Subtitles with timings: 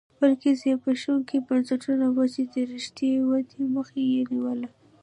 [0.19, 4.67] بلکې زبېښونکي بنسټونه وو چې د رښتینې ودې مخه یې نیوله